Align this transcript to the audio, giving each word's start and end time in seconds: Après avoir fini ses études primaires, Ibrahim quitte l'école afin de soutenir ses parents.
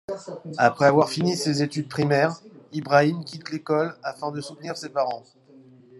Après 0.57 0.85
avoir 0.87 1.11
fini 1.11 1.37
ses 1.37 1.61
études 1.61 1.87
primaires, 1.87 2.41
Ibrahim 2.71 3.23
quitte 3.23 3.51
l'école 3.51 3.95
afin 4.01 4.31
de 4.31 4.41
soutenir 4.41 4.75
ses 4.75 4.89
parents. 4.89 5.21